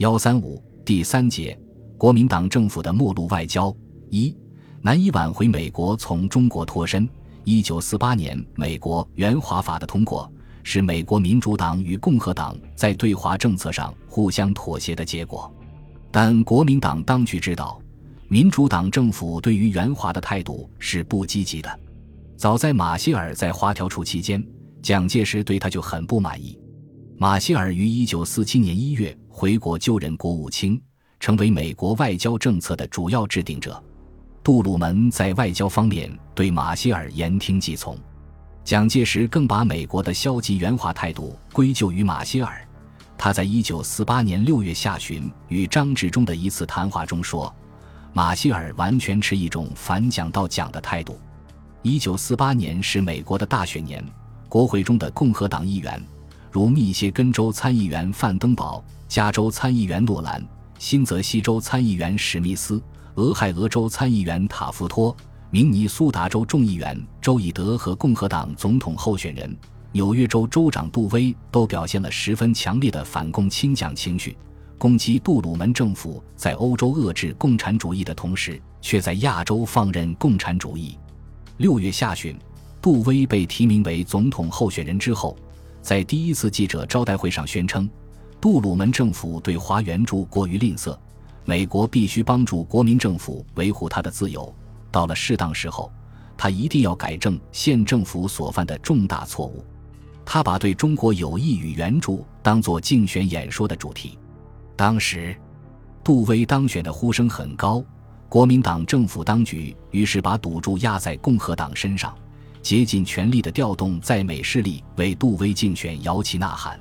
[0.00, 1.54] 幺三五第三节，
[1.98, 3.70] 国民党政府的末路外交
[4.08, 4.34] 一
[4.80, 7.06] 难以挽回美国从中国脱身。
[7.44, 10.32] 一九四八年，美国援华法的通过，
[10.62, 15.54] 是美国民主党与共和党在对华政策上互相妥协的结果。
[16.10, 17.78] 但国民党当局知道，
[18.26, 21.80] 民主党政府对于援华的态度是不积极的。
[22.38, 24.42] 早在马歇尔在华调处期间，
[24.80, 26.58] 蒋介石对他就很不满意。
[27.18, 30.78] 马歇尔于一九四七年一月回国就任国务卿，
[31.20, 33.82] 成为美国外交政策的主要制定者。
[34.42, 37.96] 杜鲁门在外交方面对马歇尔言听计从，
[38.64, 42.60] 蒋介石更把美国的消极圆滑态度归咎于马歇尔。
[43.16, 47.54] 他在一九四八年六月下旬与张治中的一次谈话中说
[48.12, 51.18] ：“马歇尔完全持一种反蒋到蒋的态度。”
[51.82, 54.04] 一九四八年是美国的大选年，
[54.48, 56.02] 国会中的共和党议员，
[56.50, 60.40] 如密歇根州参议员范登堡、加州参议员诺兰、
[60.78, 62.80] 新泽西州参议员史密斯。
[63.16, 65.14] 俄亥俄州参议员塔夫托、
[65.50, 69.52] 明尼苏达州众议员周以德和共和党总统候选人、
[69.90, 74.36] 纽约州州长杜威都表现了十分强烈的反共亲蒋情绪，
[74.78, 80.96] 攻击杜鲁门政府在欧洲遏制共产主义的同时，却在亚洲放任共产主义。
[81.56, 82.38] 六月下旬，
[82.80, 85.36] 杜威被提名为总统候选人之后，
[85.82, 87.90] 在第一次记者招待会上宣称，
[88.40, 90.96] 杜鲁门政府对华援助过于吝啬。
[91.44, 94.54] 美国必须帮助国民政府维护他的自由。
[94.90, 95.92] 到了适当时候，
[96.36, 99.64] 他一定要改正现政府所犯的重大错误。
[100.24, 104.18] 他把对中国友谊与援助当作竞选演说的主题。
[104.76, 105.36] 当时，
[106.04, 107.82] 杜威当选的呼声很高，
[108.28, 112.16] 国民党政府当局于是把赌注压在共和党身上，
[112.62, 116.78] 竭尽全力的调动在美势力为杜威竞选摇旗呐喊。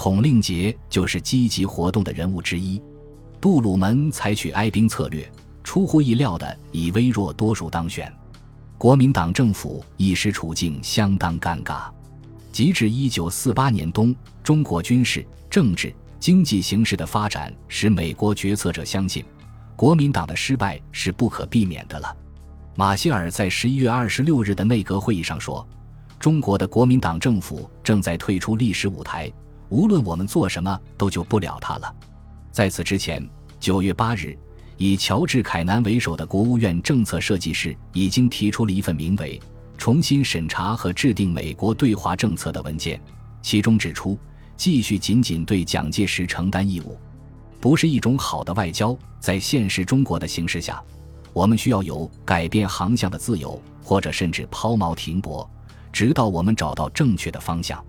[0.00, 2.80] 孔令杰就是积极活动的人物之一。
[3.40, 5.28] 杜鲁门采取哀兵策略，
[5.64, 8.08] 出乎意料的以微弱多数当选，
[8.78, 11.90] 国民党政府一时处境相当尴尬。
[12.52, 19.24] 及至一九四八年冬，中国军事、政治、经济形势的发展使美国决策者相信，
[19.74, 22.16] 国民党的失败是不可避免的了。
[22.76, 25.66] 马歇尔在十一月二十六日的内阁会议上说
[26.20, 29.28] ：“中国的国民党政府正在退出历史舞台，
[29.68, 31.94] 无论我们做什么，都救不了他了。”
[32.50, 33.24] 在此之前，
[33.60, 34.36] 九月八日，
[34.76, 39.38] 以乔治·凯南为首的国务院政策设计室已经提出了一份名为
[39.76, 43.00] 《重新审查和制定美国对华政策》的文件，
[43.42, 44.18] 其中指出，
[44.56, 46.98] 继续仅仅对蒋介石承担义务，
[47.60, 48.96] 不是一种好的外交。
[49.20, 50.82] 在现实中国的形势下，
[51.32, 55.48] 我们需要有改变航向的自由，或者甚至抛锚停泊，
[55.92, 57.84] 直到我们找到正确的方向。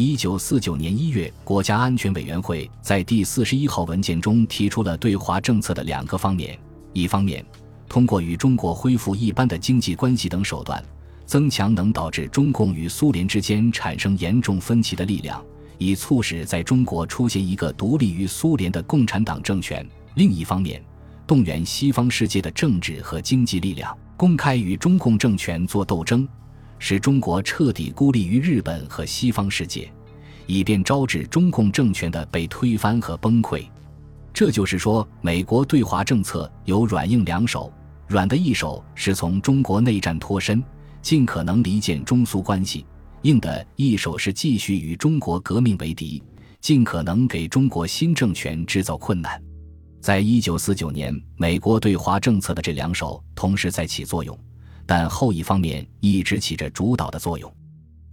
[0.00, 6.56] 一九四九年一月，国家安全委员会在第四十一号文件中提出了对华政策的两个方面：
[6.92, 7.44] 一方面，
[7.88, 10.80] 通过与中国恢复一般的经济关系等手段，
[11.26, 15.44] 增强能导致中共与苏联之间产生严重分歧的力量，
[15.78, 19.84] 以促使在中国出现一个独立于苏联的共产党政权；
[20.14, 20.80] 另一方面，
[21.26, 26.24] 动员西方世界的政治和经济力量，公开与中共政权作斗争。
[26.78, 29.90] 使中国彻底孤立于日本和西方世界，
[30.46, 33.64] 以便招致中共政权的被推翻和崩溃。
[34.32, 37.72] 这就是说，美国对华政策有软硬两手，
[38.06, 40.62] 软的一手是从中国内战脱身，
[41.02, 42.84] 尽可能离间中苏关系；
[43.22, 46.22] 硬的一手是继续与中国革命为敌，
[46.60, 49.42] 尽可能给中国新政权制造困难。
[50.00, 54.38] 在一九四九年，美国对华政策的这两手同时在起作用。
[54.88, 57.54] 但后一方面一直起着主导的作用。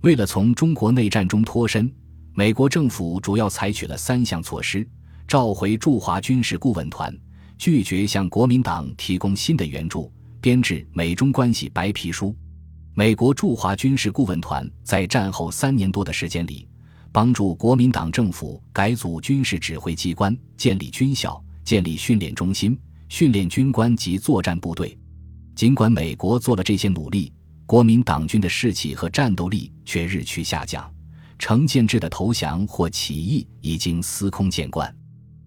[0.00, 1.88] 为了从中国内战中脱身，
[2.32, 4.84] 美国政府主要采取了三项措施：
[5.28, 7.16] 召回驻华军事顾问团，
[7.56, 12.34] 拒绝向国民党提供新的援助，编制美中关系白皮书。
[12.92, 16.66] 美国驻华军事顾问团在战后三年多的时间里，
[17.12, 22.76] 帮助国民党政府改组军事指挥机关，建立军校，建立训练中心，
[23.08, 24.98] 训练军官及作战部队。
[25.54, 27.32] 尽管美国做了这些努力，
[27.64, 30.92] 国民党军的士气和战斗力却日趋下降。
[31.38, 34.94] 成建制的投降或起义已经司空见惯。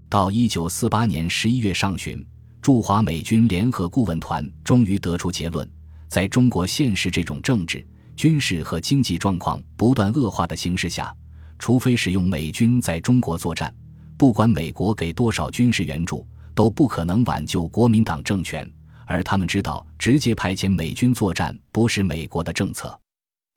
[0.09, 2.23] 到一九四八年十一月上旬，
[2.61, 5.67] 驻华美军联合顾问团终于得出结论：
[6.07, 11.13] 在中国现实这种政治、军事和经济状况不断恶化的形势下，
[11.57, 13.73] 除非使用美军在中国作战，
[14.17, 18.69] 不管美国给多少军事援助，都不可能挽救国民党政权。
[19.07, 22.95] 而他们知道，直接派遣美军作战不是美国的政策。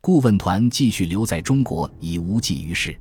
[0.01, 2.97] 顾问团继续留在中国已无济于事。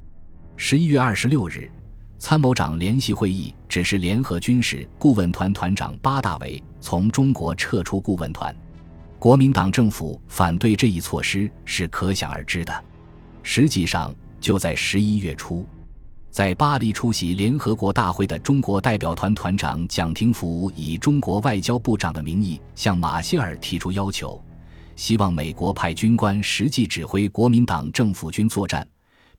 [0.57, 1.71] 十一月二十六日，
[2.17, 8.53] 参谋长联席会议指示联合军事顾问团团长巴大维从中国撤出顾问团。
[9.17, 12.83] 国民党政府反对这一措施是可想而知的。
[13.43, 15.65] 实际上，就在十一月初，
[16.31, 24.41] 在巴黎出席联合国大会的中国代表团团长蒋廷福以中国外交部长的名义向马歇尔提出要求，
[24.95, 28.87] 希望美国派军官实际指挥国民党政府军作战，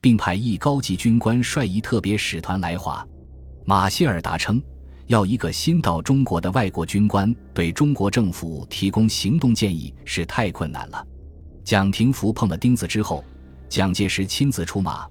[0.01, 3.07] 并派一高级军官率一特别使团来华。
[3.65, 4.61] 马歇尔答称，
[5.07, 11.07] 要一个新到中国的外国军官对中国政府提供行动建议是太困难了。
[11.63, 13.25] 蒋廷福碰了钉子之后。
[13.69, 15.07] 蒋介石亲自出马，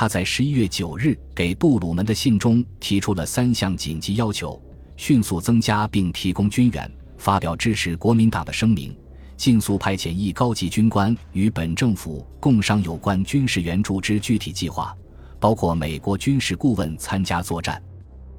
[0.00, 4.62] 他在十一月九日给杜鲁门的信中提出了三项紧急要求：
[4.96, 8.96] 迅速增加并提供军援，发表支持国民党的声明，
[9.36, 14.96] 尽速派遣一高级军官与本政府共商有关军事援助之具体计划，
[15.40, 17.82] 包括美国军事顾问参加作战。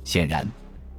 [0.06, 0.48] 显然，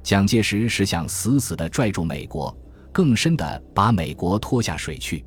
[0.03, 2.55] 蒋介石是想死死地拽住美国，
[2.91, 5.25] 更深地把美国拖下水去，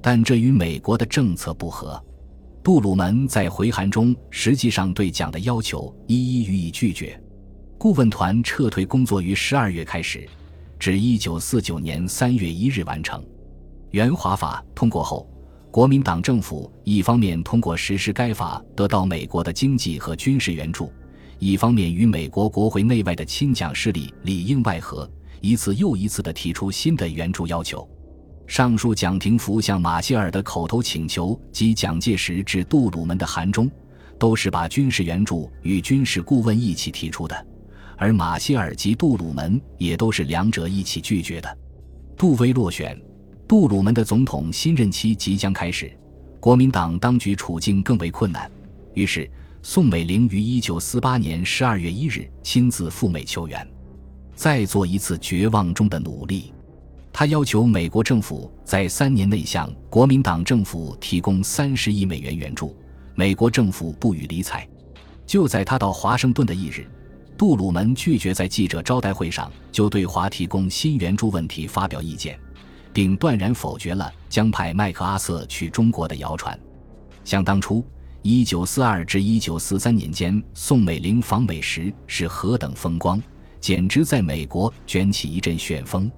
[0.00, 2.00] 但这与美国的政策不合。
[2.68, 7.18] 杜鲁门在回函中实际上对蒋的要求一一予以拒绝。
[7.78, 10.28] 顾问团撤退工作于十二月开始，
[10.78, 13.24] 至一九四九年三月一日完成。
[13.92, 15.26] 援华法通过后，
[15.70, 20.92] 国民党政府一方面通过实施该法得到美国的经济和军事援助，
[21.38, 25.10] 一方面与美国国会内外的亲蒋势力里应外合，
[25.40, 27.88] 一次又一次地提出新的援助要求。
[28.48, 33.70] 上述蒋廷福向马歇尔的口头请求及蒋介石致杜鲁门的函中，
[34.18, 37.46] 都是把军事援助与军事顾问一起提出的，
[37.98, 41.58] 而马歇尔及杜鲁门也都是两者一起拒绝的。
[42.16, 42.98] 杜威落选，
[43.46, 45.92] 杜鲁门的总统新任期即将开始，
[46.40, 48.50] 国民党当局处境更为困难，
[48.94, 49.30] 于是
[49.62, 53.68] 宋美龄于一九四八年十二月一日亲自赴美求援，
[54.34, 56.50] 再做一次绝望中的努力。
[57.18, 62.76] 他要求美国政府在三年内向国民党政府提供三十亿美元援助，
[63.16, 64.64] 美国政府不予理睬。
[65.26, 66.86] 就在他到华盛顿的一日，
[67.36, 72.38] 杜鲁门拒绝在记者招待会上就对华提供新援助问题发表意见，
[72.92, 76.56] 并断然否决了将派麦克阿瑟去中国的谣传。
[77.24, 77.84] 想当初，
[78.22, 83.20] 一九四二至一九四三年间，宋美龄访美时是何等风光，
[83.58, 86.08] 简直在美国卷起一阵旋风。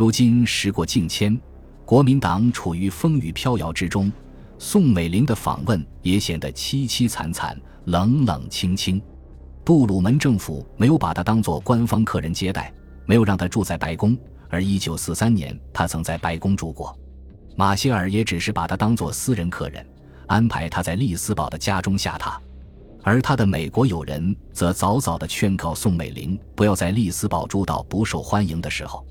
[0.00, 1.38] 如今时过境迁，
[1.84, 4.10] 国民党处于风雨飘摇之中，
[4.58, 7.54] 宋美龄的访问也显得凄凄惨惨、
[7.84, 8.98] 冷冷清清。
[9.62, 12.72] 杜鲁门政府没有把他当作官方客人接待，
[13.04, 14.16] 没有让他住在白宫，
[14.48, 16.98] 而1943年他曾在白宫住过。
[17.54, 19.86] 马歇尔也只是把他当作私人客人，
[20.28, 22.38] 安排他在利斯堡的家中下榻，
[23.02, 29.06] 而他的美国友人则早早地劝告宋美龄不要在利斯堡住到不受欢迎的时候。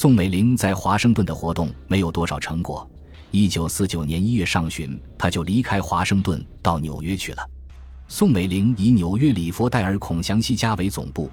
[0.00, 2.88] 宋美龄在华盛顿的活动没有多少成果。
[3.32, 7.44] 一九四九年一月上旬，她就离开华盛顿到纽约去了。
[8.06, 11.28] 宋美龄以纽约里佛戴尔孔祥熙家为总部，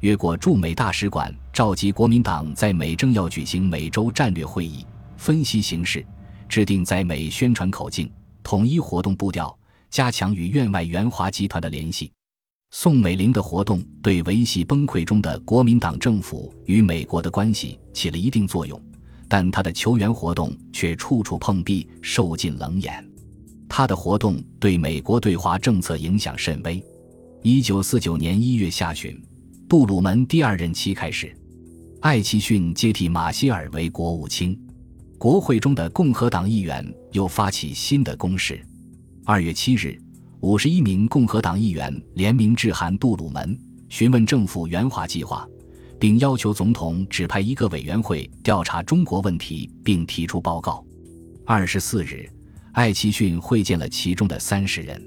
[0.00, 4.86] 越过驻美大使馆，召集国民党在美正要举行美洲战略会议，
[5.18, 6.02] 分析形势，
[6.48, 8.10] 制定在美宣传口径，
[8.42, 9.54] 统一活动步调，
[9.90, 12.10] 加强与院外援华集团的联系。
[12.78, 18.78] 宋美龄的活动对维系崩溃中的国民党政府与美国的关系起了一定作用，
[19.28, 23.02] 但她的求援活动却处处碰壁，受尽冷眼。
[23.66, 26.84] 他的活动对美国对华政策影响甚微。
[27.42, 29.18] 一九四九年一月下旬，
[29.66, 31.34] 杜鲁门第二任期开始，
[32.02, 34.54] 艾奇逊接替马歇尔为国务卿，
[35.16, 38.62] 国会中的共和党议员又发起新的攻势。
[39.24, 39.98] 二月七日。
[40.40, 45.48] 五十一名共和党议员联名致函杜鲁门，询问政府援华计划，
[45.98, 50.84] 并要求总统指派一个委员会调查中国问题，并提出报告。
[51.46, 52.30] 二十四日，
[52.72, 55.02] 艾奇逊会见了其中的三十人，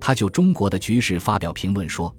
[0.00, 2.14] 他就中国的局势发表评论说：“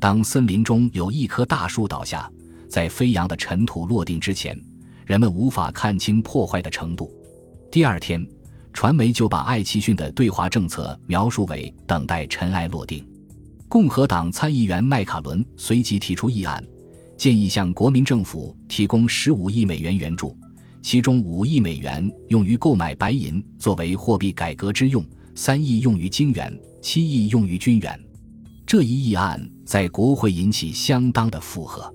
[0.00, 2.30] 当森林中有一棵大树倒下，
[2.66, 4.58] 在飞扬的尘土落定之前，
[5.04, 7.12] 人们无法看清破坏的程度。”
[7.70, 8.26] 第二天。
[8.72, 13.06] 传媒就把艾奇逊的对华政策描述为等待尘埃落定。
[13.68, 16.64] 共和党参议员麦卡伦随即提出议案，
[17.16, 20.36] 建议向国民政府提供十五亿美元援助，
[20.82, 28.00] 其中五亿美元用于购买白银作为货币改革之用，三亿用于金元，七亿用于军援。
[28.66, 31.92] 这一议案在国会引起相当的附和。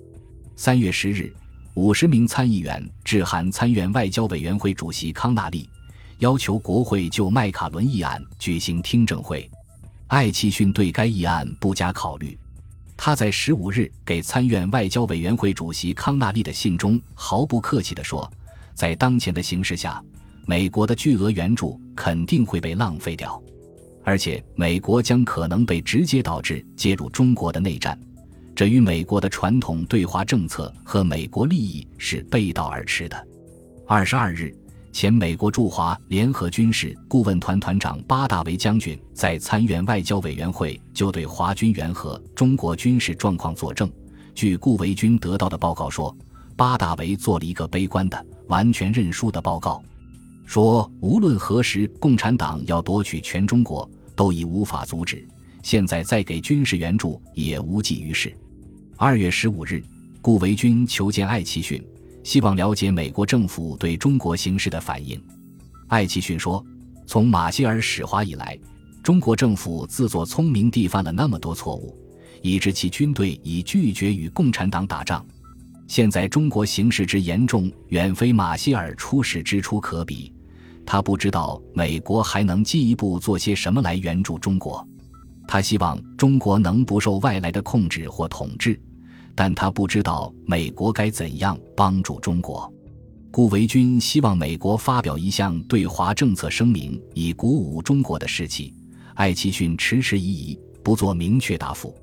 [0.56, 1.34] 三月十日，
[1.74, 5.70] 五十名参议员致函参院外交委员会主席康纳利。
[6.20, 9.50] 要求国会就麦卡伦议案举行听证会，
[10.08, 12.38] 艾奇逊对该议案不加考虑。
[12.96, 18.32] 他在十五日给参院外交委员会主席康纳利的信中毫不客气地说，
[18.74, 20.02] 在当前的形势下，
[20.46, 23.42] 美国的巨额援助肯定会被浪费掉，
[24.06, 28.00] 而且美国将可能被直接导致介入中国的内战，
[28.56, 33.28] 这与美国的传统对华政策和美国利益是背道而驰的。
[33.86, 34.56] 二十二日。
[34.96, 43.92] 前美国驻华联合军事顾问团团长巴大维将军在参院外交委员会就对华军援和中国军事状况作证。
[44.34, 46.16] 据顾维钧得到的报告说，
[46.56, 49.84] 巴大维做了一个悲观的、完全认输的报告，
[50.46, 55.28] 说无论何时共产党要夺取全中国，都已无法阻止。
[55.62, 58.34] 现在再给军事援助也无济于事。
[58.96, 59.84] 二月十五日，
[60.22, 61.86] 顾维钧求见艾奇逊。
[62.26, 65.24] 希望了解美国政府对中国形势的反应。
[65.88, 66.66] 艾奇逊说
[67.06, 68.58] ：“从马歇尔使华以来，
[69.04, 71.96] 中国政府自作聪明地犯了那么多错误，
[72.42, 75.24] 以致其军队已拒绝与共产党打仗。
[75.88, 80.34] 现在中国形势之严重，远非马歇尔出使之初可比。
[80.84, 84.86] 他不知道美国还能进一步做些什么来援助中国。
[85.48, 88.82] 他希望中国能不受外来的控制或统治。”
[89.36, 92.72] 但他不知道美国该怎样帮助中国。
[93.30, 98.74] 顾维钧希望美国发表一项对华政策声明，以鼓舞中国的士气。
[99.16, 101.94] 艾奇逊迟迟疑疑，不做明确答复。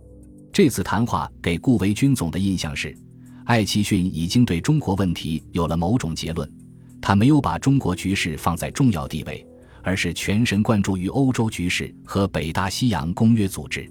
[0.52, 2.94] 这次谈话给顾维钧总的印象是，
[3.44, 6.50] 艾奇逊已经对中国问题有了某种结论。
[7.00, 9.46] 他没有把中国局势放在重要地位，
[9.82, 13.90] 而是全神贯注于欧洲局势和北大西洋公约组织。